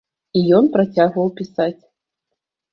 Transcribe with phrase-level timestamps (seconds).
[0.39, 1.79] І ён працягваў пісаць.